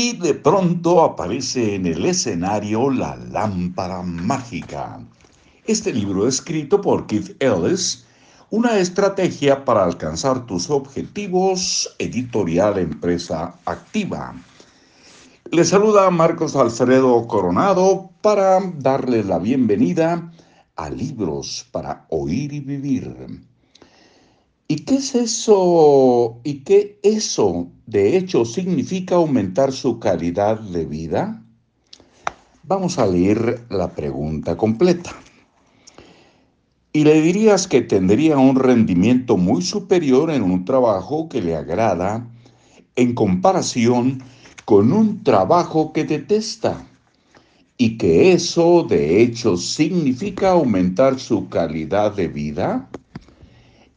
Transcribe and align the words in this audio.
y 0.00 0.12
de 0.12 0.32
pronto 0.32 1.02
aparece 1.02 1.74
en 1.74 1.84
el 1.84 2.06
escenario 2.06 2.88
la 2.88 3.16
lámpara 3.16 4.00
mágica. 4.00 5.00
Este 5.66 5.92
libro 5.92 6.28
escrito 6.28 6.80
por 6.80 7.08
Keith 7.08 7.34
Ellis, 7.42 8.06
una 8.50 8.78
estrategia 8.78 9.64
para 9.64 9.82
alcanzar 9.82 10.46
tus 10.46 10.70
objetivos, 10.70 11.92
editorial 11.98 12.78
empresa 12.78 13.56
activa. 13.64 14.36
Le 15.50 15.64
saluda 15.64 16.08
Marcos 16.10 16.54
Alfredo 16.54 17.26
Coronado 17.26 18.10
para 18.22 18.60
darle 18.76 19.24
la 19.24 19.40
bienvenida 19.40 20.30
a 20.76 20.90
Libros 20.90 21.66
para 21.72 22.06
Oír 22.10 22.52
y 22.52 22.60
Vivir. 22.60 23.48
¿Y 24.70 24.80
qué 24.80 24.96
es 24.96 25.14
eso? 25.14 26.40
¿Y 26.44 26.56
qué 26.56 27.00
eso 27.02 27.68
de 27.86 28.18
hecho 28.18 28.44
significa 28.44 29.14
aumentar 29.14 29.72
su 29.72 29.98
calidad 29.98 30.60
de 30.60 30.84
vida? 30.84 31.42
Vamos 32.64 32.98
a 32.98 33.06
leer 33.06 33.64
la 33.70 33.88
pregunta 33.88 34.58
completa. 34.58 35.16
Y 36.92 37.04
le 37.04 37.22
dirías 37.22 37.66
que 37.66 37.80
tendría 37.80 38.36
un 38.36 38.56
rendimiento 38.56 39.38
muy 39.38 39.62
superior 39.62 40.30
en 40.30 40.42
un 40.42 40.66
trabajo 40.66 41.30
que 41.30 41.40
le 41.40 41.56
agrada 41.56 42.28
en 42.94 43.14
comparación 43.14 44.22
con 44.66 44.92
un 44.92 45.24
trabajo 45.24 45.94
que 45.94 46.04
detesta. 46.04 46.86
Y 47.78 47.96
que 47.96 48.32
eso 48.32 48.82
de 48.86 49.22
hecho 49.22 49.56
significa 49.56 50.50
aumentar 50.50 51.18
su 51.18 51.48
calidad 51.48 52.14
de 52.14 52.28
vida. 52.28 52.90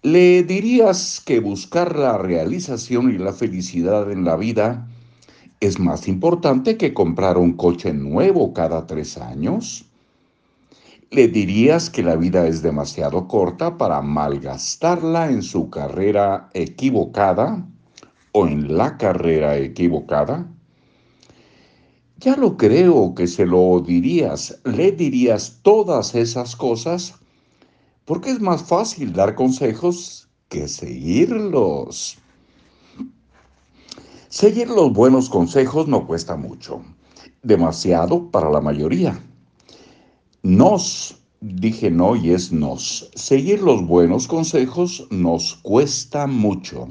¿Le 0.03 0.41
dirías 0.41 1.21
que 1.23 1.39
buscar 1.39 1.95
la 1.95 2.17
realización 2.17 3.11
y 3.13 3.19
la 3.19 3.33
felicidad 3.33 4.11
en 4.11 4.25
la 4.25 4.35
vida 4.35 4.87
es 5.59 5.77
más 5.77 6.07
importante 6.07 6.75
que 6.75 6.91
comprar 6.91 7.37
un 7.37 7.53
coche 7.53 7.93
nuevo 7.93 8.51
cada 8.51 8.87
tres 8.87 9.19
años? 9.19 9.85
¿Le 11.11 11.27
dirías 11.27 11.91
que 11.91 12.01
la 12.01 12.15
vida 12.15 12.47
es 12.47 12.63
demasiado 12.63 13.27
corta 13.27 13.77
para 13.77 14.01
malgastarla 14.01 15.29
en 15.29 15.43
su 15.43 15.69
carrera 15.69 16.49
equivocada 16.55 17.63
o 18.31 18.47
en 18.47 18.75
la 18.75 18.97
carrera 18.97 19.59
equivocada? 19.59 20.47
Ya 22.17 22.35
lo 22.37 22.57
creo 22.57 23.13
que 23.13 23.27
se 23.27 23.45
lo 23.45 23.79
dirías, 23.81 24.59
le 24.63 24.93
dirías 24.93 25.59
todas 25.61 26.15
esas 26.15 26.55
cosas 26.55 27.20
porque 28.05 28.31
es 28.31 28.41
más 28.41 28.63
fácil 28.63 29.13
dar 29.13 29.35
consejos 29.35 30.29
que 30.49 30.67
seguirlos. 30.67 32.17
Seguir 34.29 34.69
los 34.69 34.93
buenos 34.93 35.29
consejos 35.29 35.87
no 35.87 36.07
cuesta 36.07 36.35
mucho, 36.35 36.81
demasiado 37.43 38.31
para 38.31 38.49
la 38.49 38.61
mayoría. 38.61 39.21
Nos, 40.43 41.17
dije 41.41 41.91
no 41.91 42.15
y 42.15 42.31
es 42.31 42.51
nos, 42.51 43.11
seguir 43.15 43.61
los 43.61 43.85
buenos 43.85 44.27
consejos 44.27 45.07
nos 45.11 45.55
cuesta 45.55 46.27
mucho, 46.27 46.87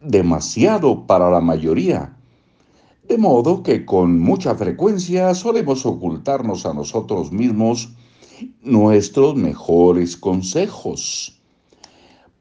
demasiado 0.00 1.06
para 1.06 1.30
la 1.30 1.40
mayoría. 1.40 2.16
De 3.06 3.18
modo 3.18 3.62
que 3.62 3.84
con 3.86 4.18
mucha 4.18 4.54
frecuencia 4.54 5.34
solemos 5.34 5.86
ocultarnos 5.86 6.66
a 6.66 6.74
nosotros 6.74 7.32
mismos 7.32 7.90
nuestros 8.62 9.34
mejores 9.34 10.16
consejos. 10.16 11.40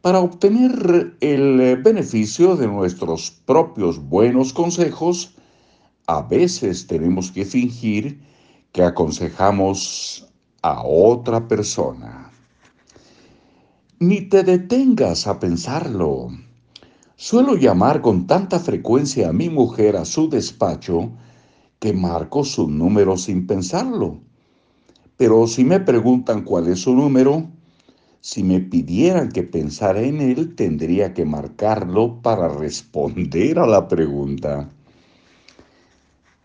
Para 0.01 0.19
obtener 0.19 1.17
el 1.21 1.81
beneficio 1.83 2.55
de 2.55 2.67
nuestros 2.67 3.31
propios 3.45 3.99
buenos 3.99 4.53
consejos, 4.53 5.35
a 6.05 6.21
veces 6.21 6.87
tenemos 6.87 7.31
que 7.31 7.43
fingir 7.43 8.21
que 8.71 8.83
aconsejamos 8.83 10.27
a 10.61 10.83
otra 10.83 11.47
persona. 11.47 12.31
Ni 13.99 14.21
te 14.21 14.43
detengas 14.43 15.27
a 15.27 15.39
pensarlo. 15.39 16.29
Suelo 17.15 17.55
llamar 17.55 18.01
con 18.01 18.27
tanta 18.27 18.59
frecuencia 18.59 19.29
a 19.29 19.33
mi 19.33 19.49
mujer 19.49 19.97
a 19.97 20.05
su 20.05 20.29
despacho 20.29 21.11
que 21.79 21.93
marco 21.93 22.43
su 22.43 22.69
número 22.69 23.17
sin 23.17 23.47
pensarlo. 23.47 24.21
Pero 25.17 25.47
si 25.47 25.63
me 25.63 25.79
preguntan 25.79 26.43
cuál 26.43 26.67
es 26.67 26.81
su 26.81 26.93
número, 26.93 27.47
si 28.21 28.43
me 28.43 28.59
pidieran 28.59 29.29
que 29.29 29.41
pensara 29.41 30.01
en 30.01 30.21
él, 30.21 30.55
tendría 30.55 31.13
que 31.13 31.25
marcarlo 31.25 32.21
para 32.21 32.47
responder 32.63 33.57
a 33.57 33.65
la 33.65 33.87
pregunta. 33.87 34.69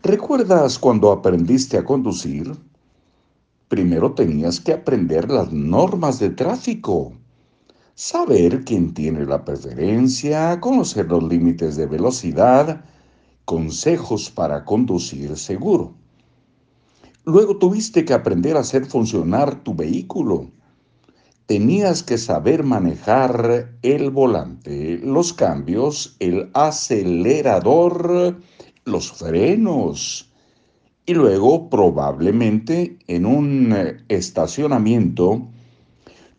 ¿Recuerdas 0.01 0.79
cuando 0.79 1.11
aprendiste 1.11 1.77
a 1.77 1.85
conducir? 1.85 2.51
Primero 3.67 4.13
tenías 4.13 4.59
que 4.59 4.73
aprender 4.73 5.29
las 5.29 5.51
normas 5.51 6.19
de 6.19 6.31
tráfico, 6.31 7.13
saber 7.95 8.63
quién 8.65 8.93
tiene 8.93 9.25
la 9.25 9.45
preferencia, 9.45 10.59
conocer 10.59 11.07
los 11.07 11.23
límites 11.23 11.77
de 11.77 11.85
velocidad, 11.85 12.83
consejos 13.45 14.29
para 14.29 14.65
conducir 14.65 15.37
seguro. 15.37 15.93
Luego 17.25 17.55
tuviste 17.55 18.03
que 18.03 18.13
aprender 18.13 18.57
a 18.57 18.59
hacer 18.59 18.85
funcionar 18.85 19.63
tu 19.63 19.73
vehículo. 19.73 20.51
Tenías 21.45 22.03
que 22.03 22.17
saber 22.17 22.63
manejar 22.63 23.77
el 23.81 24.11
volante, 24.11 24.97
los 24.97 25.31
cambios, 25.31 26.17
el 26.19 26.49
acelerador, 26.53 28.37
los 28.83 29.13
frenos. 29.13 30.29
Y 31.05 31.13
luego, 31.13 31.69
probablemente, 31.69 32.97
en 33.07 33.25
un 33.25 33.73
estacionamiento, 34.09 35.47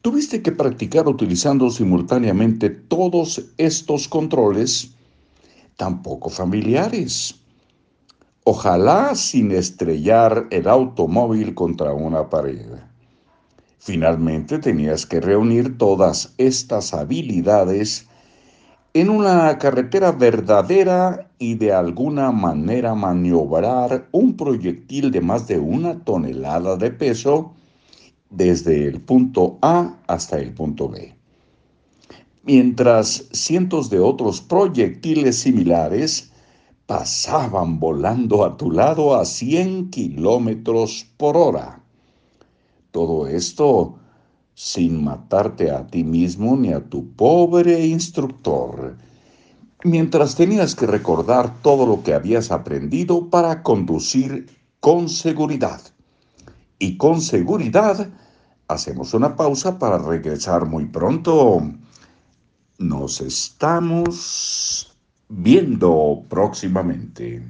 tuviste 0.03 0.43
que 0.43 0.53
practicar 0.53 1.09
utilizando 1.09 1.71
simultáneamente 1.71 2.69
todos 2.69 3.43
estos 3.57 4.07
controles, 4.07 4.91
tampoco 5.79 6.29
familiares 6.29 7.41
ojalá 8.45 9.15
sin 9.15 9.51
estrellar 9.53 10.47
el 10.51 10.69
automóvil 10.69 11.55
contra 11.55 11.93
una 11.93 12.29
pared. 12.29 12.67
Finalmente 13.79 14.59
tenías 14.59 15.07
que 15.07 15.21
reunir 15.21 15.77
todas 15.77 16.35
estas 16.39 16.95
habilidades 16.95 18.07
en 18.93 19.11
una 19.11 19.59
carretera 19.59 20.13
verdadera 20.13 21.29
y 21.39 21.55
de 21.57 21.73
alguna 21.73 22.31
manera 22.31 22.95
maniobrar 22.95 24.09
un 24.13 24.37
proyectil 24.37 25.11
de 25.11 25.21
más 25.21 25.49
de 25.49 25.59
una 25.59 25.99
tonelada 26.05 26.77
de 26.77 26.91
peso 26.91 27.53
desde 28.31 28.87
el 28.87 29.01
punto 29.01 29.59
A 29.63 29.97
hasta 30.07 30.39
el 30.39 30.53
punto 30.53 30.89
B. 30.89 31.15
Mientras 32.45 33.27
cientos 33.33 33.91
de 33.91 34.01
otros 34.01 34.41
proyectiles 34.41 35.37
similares 35.37 36.31
pasaban 36.87 37.81
volando 37.81 38.45
a 38.45 38.57
tu 38.57 38.71
lado 38.71 39.15
a 39.15 39.25
100 39.25 39.91
kilómetros 39.91 41.07
por 41.17 41.37
hora. 41.37 41.83
Todo 42.91 43.27
esto 43.27 43.97
sin 44.55 45.03
matarte 45.03 45.71
a 45.71 45.87
ti 45.87 46.05
mismo 46.05 46.57
ni 46.57 46.73
a 46.73 46.89
tu 46.89 47.13
pobre 47.15 47.87
instructor, 47.87 48.97
mientras 49.83 50.37
tenías 50.37 50.75
que 50.75 50.87
recordar 50.87 51.61
todo 51.61 51.87
lo 51.87 52.03
que 52.03 52.15
habías 52.15 52.51
aprendido 52.51 53.29
para 53.31 53.63
conducir 53.63 54.47
con 54.81 55.09
seguridad. 55.09 55.81
Y 56.79 56.97
con 56.97 57.21
seguridad 57.21 58.11
hacemos 58.69 59.15
una 59.15 59.35
pausa 59.37 59.79
para 59.79 59.99
regresar 59.99 60.67
muy 60.67 60.87
pronto. 60.87 61.63
Nos 62.79 63.21
estamos 63.21 64.94
viendo 65.29 66.25
próximamente. 66.29 67.43